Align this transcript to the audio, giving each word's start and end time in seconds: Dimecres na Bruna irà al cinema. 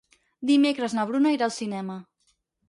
Dimecres 0.51 0.95
na 0.99 1.05
Bruna 1.11 1.35
irà 1.37 1.47
al 1.51 1.55
cinema. 1.59 1.99